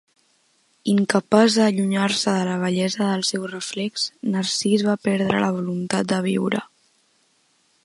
Incapaç 0.93 1.57
d'allunyar-se 1.57 2.33
de 2.37 2.47
la 2.47 2.55
bellesa 2.63 3.11
del 3.11 3.25
seu 3.29 3.45
reflex, 3.53 4.07
Narcís 4.37 4.87
va 4.89 4.97
perdre 5.09 5.45
la 5.47 5.53
voluntat 5.61 6.13
de 6.15 6.23
viure. 6.31 6.65